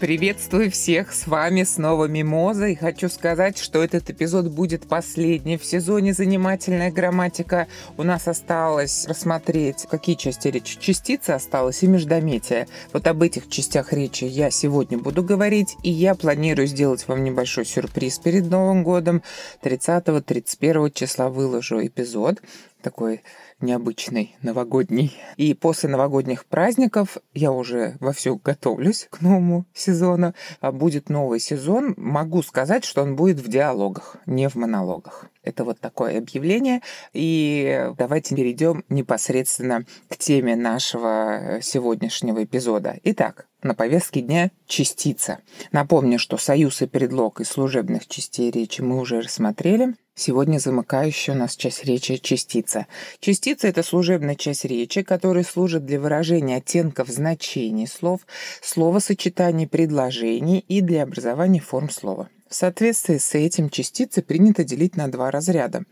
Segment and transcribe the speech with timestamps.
[0.00, 5.64] Приветствую всех, с вами снова Мимоза, и хочу сказать, что этот эпизод будет последний в
[5.66, 7.68] сезоне «Занимательная грамматика».
[7.98, 10.80] У нас осталось рассмотреть, какие части речи.
[10.80, 12.66] Частицы осталось и междометия.
[12.94, 17.66] Вот об этих частях речи я сегодня буду говорить, и я планирую сделать вам небольшой
[17.66, 19.22] сюрприз перед Новым годом.
[19.62, 22.40] 30-31 числа выложу эпизод
[22.80, 23.22] такой
[23.60, 25.16] необычный, новогодний.
[25.36, 30.34] И после новогодних праздников я уже вовсю готовлюсь к новому сезону.
[30.60, 31.94] А будет новый сезон.
[31.96, 35.26] Могу сказать, что он будет в диалогах, не в монологах.
[35.42, 36.82] Это вот такое объявление.
[37.12, 42.96] И давайте перейдем непосредственно к теме нашего сегодняшнего эпизода.
[43.04, 45.38] Итак, на повестке дня частица.
[45.72, 49.94] Напомню, что союз и предлог из служебных частей речи мы уже рассмотрели.
[50.20, 52.86] Сегодня замыкающая у нас часть речи– частица.
[53.20, 58.20] Частица– это служебная часть речи, которая служит для выражения оттенков значений слов,
[58.60, 62.28] словосочетаний, предложений и для образования форм слова.
[62.50, 65.84] В соответствии с этим частицы принято делить на два разряда.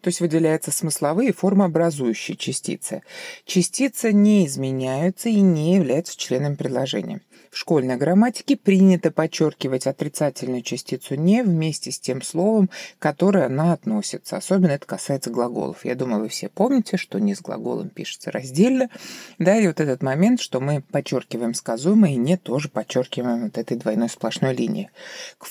[0.00, 3.02] То есть выделяются смысловые и формообразующие частицы.
[3.44, 7.20] Частицы не изменяются и не являются членом предложения.
[7.50, 13.72] В школьной грамматике принято подчеркивать отрицательную частицу «не» вместе с тем словом, к которое она
[13.72, 14.36] относится.
[14.36, 15.84] Особенно это касается глаголов.
[15.84, 18.90] Я думаю, вы все помните, что «не» с глаголом пишется раздельно.
[19.38, 23.76] Да, и вот этот момент, что мы подчеркиваем сказуемое и «не» тоже подчеркиваем вот этой
[23.76, 24.90] двойной сплошной линии.
[25.38, 25.46] К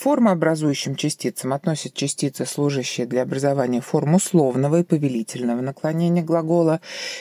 [0.56, 6.80] формообразующим частицам относят частицы, служащие для образования форм условного и повелительного наклонения глагола.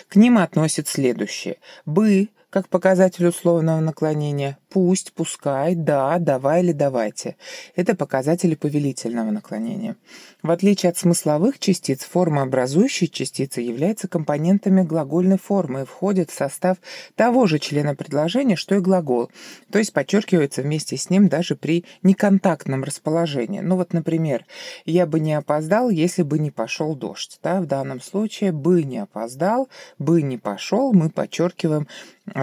[0.09, 1.57] К ним относят следующее.
[1.85, 7.35] «бы», как показатель условного наклонения, пусть, пускай, да, давай или давайте.
[7.75, 9.97] Это показатели повелительного наклонения.
[10.41, 16.77] В отличие от смысловых частиц, формообразующие частицы являются компонентами глагольной формы и входят в состав
[17.17, 19.33] того же члена предложения, что и глагол,
[19.73, 23.59] то есть подчеркивается вместе с ним даже при неконтактном расположении.
[23.59, 24.47] Ну вот, например,
[24.85, 27.41] «я бы не опоздал, если бы не пошел дождь».
[27.43, 27.61] Да?
[27.61, 29.69] В данном случае «бы не опоздал»,
[29.99, 31.89] «бы не пошел» мы подчеркиваем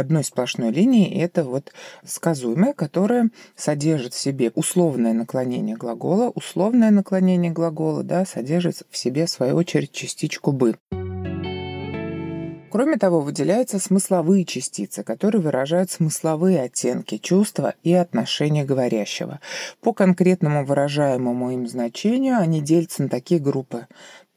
[0.01, 1.71] одной сплошной линией, это вот
[2.05, 6.29] сказуемое, которое содержит в себе условное наклонение глагола.
[6.35, 10.75] Условное наклонение глагола да, содержит в себе, в свою очередь, частичку «бы».
[12.71, 19.41] Кроме того, выделяются смысловые частицы, которые выражают смысловые оттенки, чувства и отношения говорящего.
[19.81, 23.87] По конкретному выражаемому им значению они делятся на такие группы.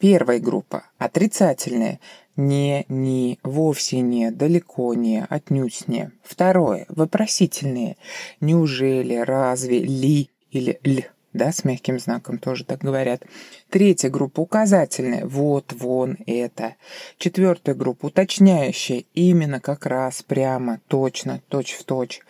[0.01, 2.01] Первая группа– отрицательные–
[2.37, 6.11] не, не, вовсе не, далеко не, отнюдь не.
[6.23, 6.87] Второе.
[6.89, 7.97] Вопросительные.
[8.41, 11.05] Неужели, разве, ли или ль.
[11.35, 13.25] Да, с мягким знаком тоже так говорят.
[13.69, 15.27] Третья группа указательная.
[15.27, 16.77] Вот, вон, это.
[17.19, 19.03] Четвертая группа уточняющая.
[19.15, 22.21] Именно, как раз, прямо, точно, точь в точь.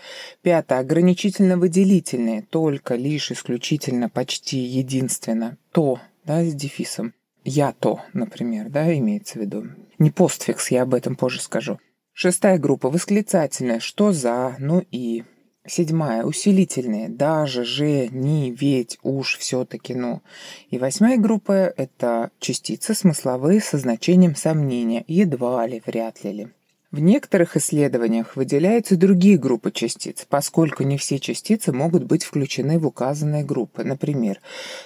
[0.40, 2.42] Пятая ограничительно-выделительные.
[2.48, 5.58] Только, лишь, исключительно, почти, единственно.
[5.72, 7.12] То, да, с дефисом.
[7.44, 9.66] Я то, например, да, имеется в виду.
[9.98, 11.78] Не постфикс, я об этом позже скажу.
[12.12, 13.80] Шестая группа восклицательная.
[13.80, 15.24] Что за, ну и.
[15.66, 17.08] Седьмая усилительные.
[17.08, 20.20] Даже, же, ни, ведь, уж, все-таки, ну.
[20.68, 25.04] И восьмая группа– это частицы смысловые со значением сомнения.
[25.08, 26.48] Едва ли, вряд ли ли.
[26.94, 32.86] В некоторых исследованиях выделяются другие группы частиц, поскольку не все частицы могут быть включены в
[32.86, 33.82] указанные группы.
[33.82, 34.38] Например,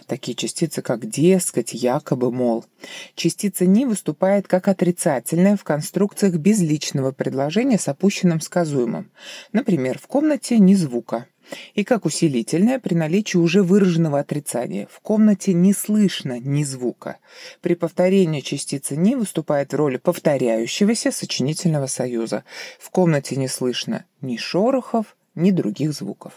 [0.06, 2.64] такие частицы, как дескать, якобы, мол.
[3.14, 9.10] Частица «не» выступает как отрицательная в конструкциях безличного предложения с опущенным сказуемым.
[9.52, 11.26] Например, в комнате ни звука
[11.74, 14.88] и как усилительное при наличии уже выраженного отрицания.
[14.90, 17.18] В комнате не слышно ни звука.
[17.60, 22.44] При повторении частицы «не» выступает в роли повторяющегося сочинительного союза.
[22.78, 26.32] В комнате не слышно ни шорохов, ни других звуков.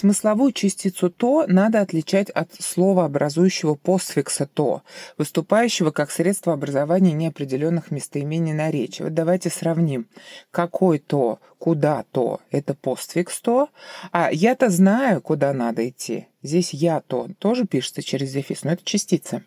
[0.00, 4.80] Смысловую частицу «то» надо отличать от слова, образующего постфикса «то»,
[5.18, 9.04] выступающего как средство образования неопределенных местоимений наречия.
[9.04, 10.08] Вот давайте сравним.
[10.50, 13.68] Какой «то», куда «то»— это постфикс «то»,
[14.10, 16.28] а я-то знаю, куда надо идти.
[16.42, 19.42] Здесь «я-то» тоже пишется через дефис, но это частица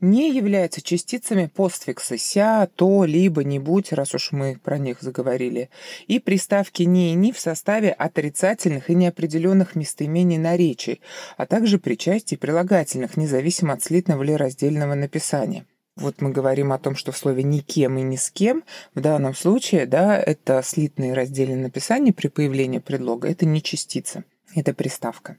[0.00, 5.70] не являются частицами постфикса «ся», «то», либо, «не будь», раз уж мы про них заговорили,
[6.06, 11.00] и приставки «не» и «ни» в составе отрицательных и неопределенных местоимений наречий,
[11.36, 15.66] а также причастий прилагательных, независимо от слитного или раздельного написания.
[15.96, 18.62] Вот мы говорим о том, что в слове «никем» и «ни с кем»
[18.94, 24.22] в данном случае, да, это слитное и раздельное написание при появлении предлога, это не частица,
[24.54, 25.36] это приставка.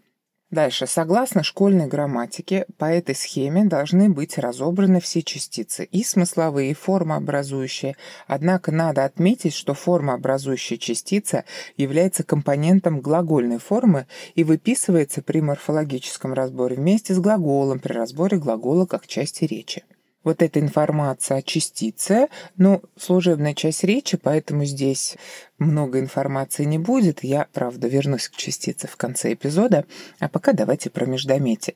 [0.52, 0.88] Дальше.
[0.88, 7.96] Согласно школьной грамматике, по этой схеме должны быть разобраны все частицы, и смысловые, и формообразующие.
[8.26, 11.46] Однако надо отметить, что формообразующая частица
[11.78, 18.88] является компонентом глагольной формы и выписывается при морфологическом разборе вместе с глаголом при разборе глагола
[18.88, 19.84] как части речи
[20.24, 22.28] вот эта информация о частице,
[22.58, 25.18] ну, служебная часть речи, поэтому здесь
[25.58, 27.24] много информации не будет.
[27.24, 29.86] Я, правда, вернусь к частице в конце эпизода,
[30.20, 31.76] а пока давайте про междометие.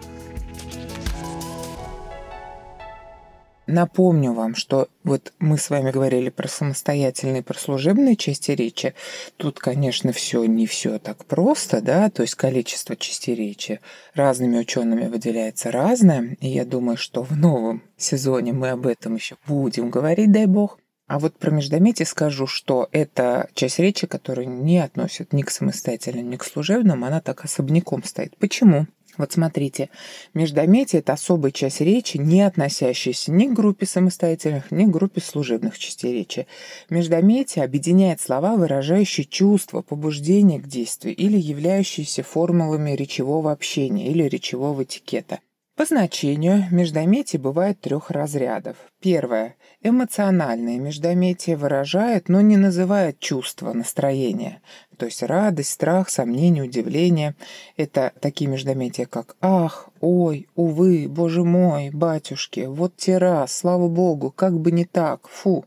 [3.71, 8.93] Напомню вам, что вот мы с вами говорили про самостоятельные, про служебные части речи.
[9.37, 13.79] Тут, конечно, все не все так просто, да, то есть количество частей речи
[14.13, 19.37] разными учеными выделяется разное, и я думаю, что в новом сезоне мы об этом еще
[19.47, 20.77] будем говорить, дай бог.
[21.07, 26.29] А вот про междометие скажу, что это часть речи, которую не относят ни к самостоятельным,
[26.29, 28.35] ни к служебным, она так особняком стоит.
[28.37, 28.87] Почему?
[29.17, 29.89] Вот смотрите,
[30.33, 35.77] междометие– это особая часть речи, не относящаяся ни к группе самостоятельных, ни к группе служебных
[35.77, 36.47] частей речи.
[36.89, 44.83] Междометие объединяет слова, выражающие чувства, побуждение к действию или являющиеся формулами речевого общения или речевого
[44.83, 45.39] этикета–
[45.81, 48.77] по значению междометий бывает трех разрядов.
[48.99, 49.55] Первое.
[49.81, 54.61] Эмоциональное междометие выражает, но не называет чувства, настроение.
[54.97, 57.33] То есть радость, страх, сомнение, удивление.
[57.77, 64.29] Это такие междометия, как «ах», «ой», «увы», «боже мой», «батюшки», «вот те раз», «слава богу»,
[64.29, 65.65] «как бы не так», «фу».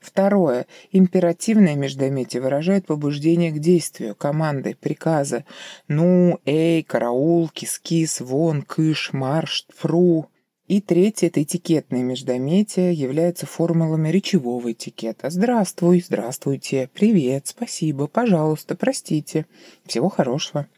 [0.00, 0.66] Второе.
[0.92, 5.44] Императивное междометие выражает побуждение к действию, команды, приказы.
[5.88, 10.28] Ну, эй, караул, кис-кис, вон, кыш, марш, фру.
[10.70, 15.28] И третье– это этикетное междометие, является формулами речевого этикета.
[15.28, 19.46] Здравствуй, здравствуйте, привет, спасибо, пожалуйста, простите.
[19.84, 20.68] Всего хорошего.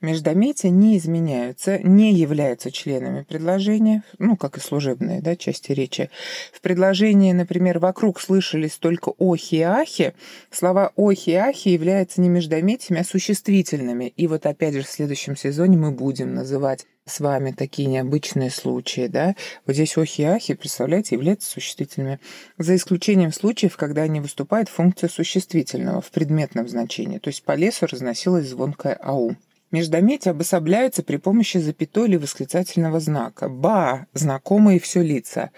[0.00, 6.10] Междометия не изменяются, не являются членами предложения, ну, как и служебные да, части речи.
[6.52, 10.14] В предложении, например, «вокруг слышались только охи и ахи»,
[10.50, 14.12] слова охи и ахи являются не междометиями, а существительными.
[14.16, 19.08] И вот опять же в следующем сезоне мы будем называть с вами такие необычные случаи,
[19.08, 19.34] да,
[19.66, 22.20] вот здесь охи и ахи, представляете, являются существительными,
[22.58, 27.56] за исключением случаев, когда они выступают в функции существительного в предметном значении, то есть по
[27.56, 29.36] лесу разносилась звонкая ау.
[29.72, 33.48] Междометия обособляются при помощи запятой или восклицательного знака.
[33.48, 35.50] «Ба»– знакомые все лица.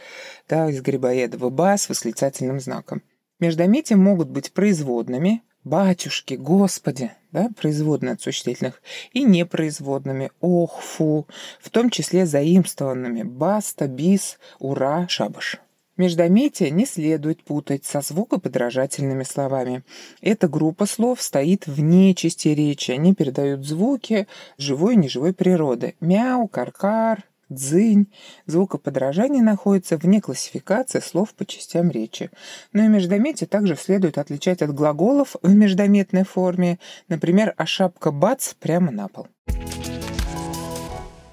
[0.49, 3.03] Да, из Грибоедова «ба» с восклицательным знаком.
[3.41, 8.81] Междометия могут быть производными, батюшки, господи, да, производные от существительных,
[9.13, 11.27] и непроизводными, ох, фу,
[11.61, 15.59] в том числе заимствованными, баста, бис, ура, шабаш.
[15.97, 19.85] Междометие не следует путать со звукоподражательными словами.
[20.21, 22.91] Эта группа слов стоит вне части речи.
[22.91, 24.27] Они передают звуки
[24.59, 25.95] живой и неживой природы.
[26.01, 28.13] Мяу, каркар, дзынь.
[28.47, 32.31] Звукоподражание находится вне классификации слов по частям речи.
[32.73, 36.81] Но и междометие также следует отличать от глаголов в междометной форме.
[37.09, 39.29] Например, а шапка бац прямо на пол.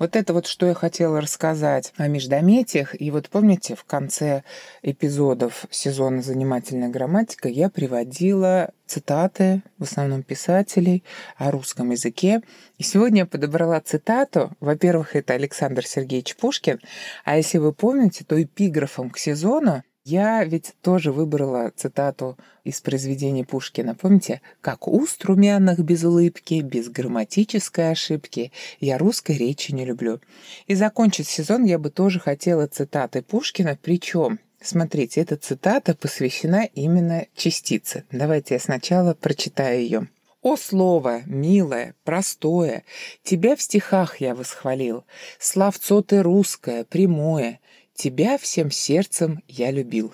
[0.02, 3.00] Вот это вот, что я хотела рассказать о междометиях.
[3.00, 4.42] И вот помните, в конце
[4.82, 11.04] эпизодов сезона «Занимательная грамматика» я приводила цитаты, в основном писателей,
[11.38, 12.42] о русском языке.
[12.80, 14.50] И сегодня я подобрала цитату.
[14.60, 16.80] Во-первых, это Александр Сергеевич Пушкин.
[17.24, 23.46] А если вы помните, то эпиграфом к сезону я ведь тоже выбрала цитату из произведения
[23.46, 23.96] Пушкина.
[23.96, 24.42] Помните?
[24.62, 28.52] «Как уст румяных без улыбки, без грамматической ошибки.
[28.80, 30.20] Я русской речи не люблю».
[30.68, 37.26] И закончить сезон я бы тоже хотела цитаты Пушкина, причем Смотрите, эта цитата посвящена именно
[37.36, 38.04] частице.
[38.12, 40.08] Давайте я сначала прочитаю ее.
[40.44, 42.84] «О слово, милое, простое,
[43.24, 45.04] тебя в стихах я восхвалил,
[45.40, 47.60] словцо ты русское, прямое,
[48.02, 50.12] Тебя всем сердцем я любил.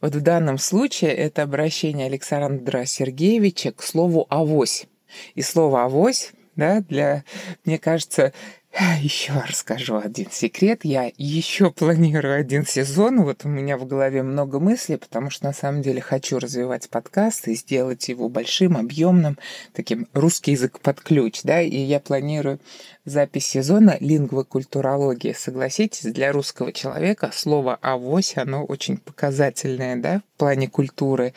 [0.00, 4.86] Вот в данном случае это обращение Александра Сергеевича к слову «авось».
[5.34, 7.24] И слово «авось», да, для,
[7.64, 8.32] мне кажется,
[9.00, 10.80] Еще расскажу один секрет.
[10.82, 13.22] Я еще планирую один сезон.
[13.22, 17.48] Вот у меня в голове много мыслей, потому что на самом деле хочу развивать подкаст
[17.48, 19.38] и сделать его большим, объемным,
[19.72, 22.58] таким русский язык под ключ, да, и я планирую
[23.06, 25.32] запись сезона лингвокультурологии.
[25.32, 31.32] Согласитесь, для русского человека слово «авось», оно очень показательное, да, в плане культуры.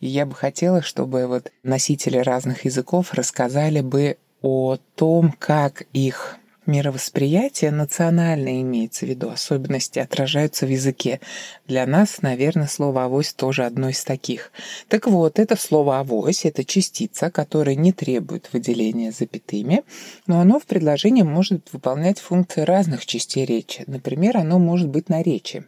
[0.00, 6.38] И я бы хотела, чтобы вот носители разных языков рассказали бы о том, как их
[6.68, 11.20] мировосприятие национальное имеется в виду, особенности отражаются в языке.
[11.66, 14.52] Для нас, наверное, слово «авось» тоже одно из таких.
[14.88, 19.82] Так вот, это слово «авось»— это частица, которая не требует выделения запятыми,
[20.26, 23.82] но оно в предложении может выполнять функции разных частей речи.
[23.86, 25.66] Например, оно может быть наречием.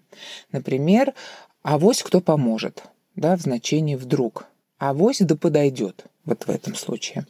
[0.52, 1.14] Например,
[1.62, 2.84] «авось кто поможет»,
[3.16, 4.46] да, в значении «вдруг».
[4.78, 7.26] «Авось да подойдет» вот в этом случае.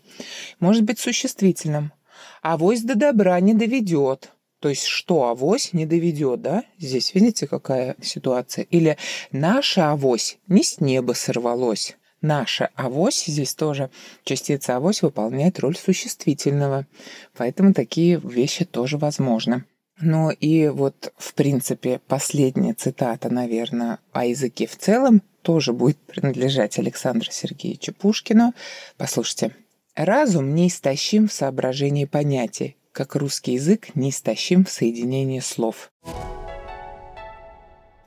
[0.58, 1.92] Может быть существительным–
[2.42, 4.30] авось до добра не доведет.
[4.60, 6.64] То есть что авось не доведет, да?
[6.78, 8.66] Здесь видите, какая ситуация?
[8.70, 8.98] Или
[9.32, 11.96] наша авось не с неба сорвалось.
[12.20, 13.88] Наша авось, здесь тоже
[14.24, 16.86] частица авось выполняет роль существительного.
[17.34, 19.64] Поэтому такие вещи тоже возможны.
[20.02, 26.78] Ну и вот, в принципе, последняя цитата, наверное, о языке в целом тоже будет принадлежать
[26.78, 28.52] Александру Сергеевичу Пушкину.
[28.98, 29.54] Послушайте.
[30.02, 35.92] Разум неистощим в соображении понятий, как русский язык неистощим в соединении слов.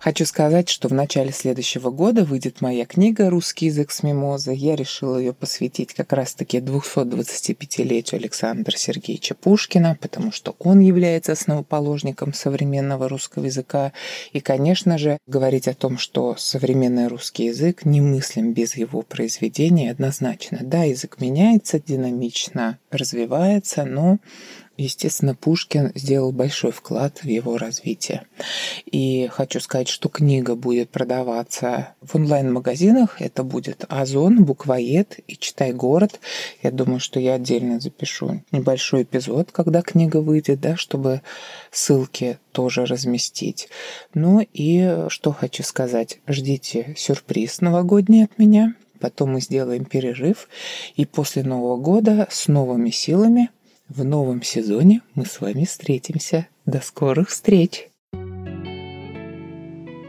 [0.04, 4.58] Хочу сказать, что в начале следующего года выйдет моя книга «Русский язык с мимозой».
[4.58, 12.34] Я решила ее посвятить как раз-таки 225-летию Александра Сергеевича Пушкина, потому что он является основоположником
[12.34, 13.94] современного русского языка.
[14.34, 20.60] И, конечно же, говорить о том, что современный русский язык немыслим без его произведения, однозначно.
[20.64, 24.20] Да, язык меняется, динамично развивается, но
[24.76, 28.26] Естественно, Пушкин сделал большой вклад в его развитие.
[28.86, 33.22] И хочу сказать, что книга будет продаваться в онлайн-магазинах.
[33.22, 36.20] Это будет Озон, Буквоед и Читай город.
[36.64, 41.22] Я думаю, что я отдельно запишу небольшой эпизод, когда книга выйдет, да, чтобы
[41.70, 43.70] ссылки тоже разместить.
[44.16, 46.20] Ну и что хочу сказать.
[46.28, 48.74] Ждите сюрприз новогодний от меня.
[49.00, 50.50] Потом мы сделаем перерыв.
[50.96, 53.52] И после Нового года с новыми силами–
[53.96, 56.48] в новом сезоне мы с вами встретимся.
[56.66, 57.90] До скорых встреч!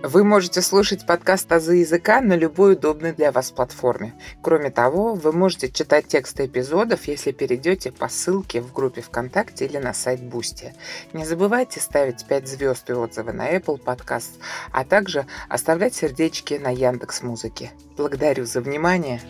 [0.06, 4.12] Вы можете слушать подкаст «Азы языка» на любой удобной для вас платформе.
[4.42, 9.78] Кроме того, вы можете читать тексты эпизодов, если перейдете по ссылке в группе ВКонтакте или
[9.78, 10.74] на сайт Boosty.
[11.14, 14.38] Не забывайте ставить 5 звезд и отзывы на Apple Podcast,
[14.72, 17.72] а также оставлять сердечки на Яндекс Музыке.
[17.96, 19.22] Благодарю за внимание!